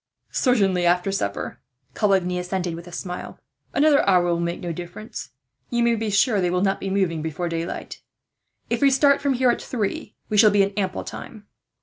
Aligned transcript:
"Certainly 0.31 0.83
after 0.87 1.11
supper," 1.11 1.59
Coligny 1.93 2.39
assented, 2.39 2.73
with 2.73 2.87
a 2.87 2.91
smile. 2.91 3.37
"Another 3.71 4.03
hour 4.09 4.25
will 4.25 4.39
make 4.39 4.59
no 4.59 4.73
difference. 4.73 5.29
You 5.69 5.83
may 5.83 5.93
be 5.93 6.09
sure 6.09 6.41
they 6.41 6.49
will 6.49 6.63
not 6.63 6.79
be 6.79 6.89
moving 6.89 7.21
before 7.21 7.47
daylight. 7.47 8.01
If 8.67 8.81
we 8.81 8.89
start 8.89 9.21
from 9.21 9.33
here 9.35 9.51
at 9.51 9.61
three, 9.61 10.15
we 10.27 10.37
shall 10.37 10.49
be 10.49 10.63
in 10.63 10.71
ample 10.75 11.03
time." 11.03 11.45